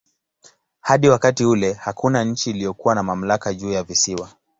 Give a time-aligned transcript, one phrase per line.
[0.81, 4.29] Hadi wakati ule hakuna nchi iliyokuwa na mamlaka juu ya visiwa.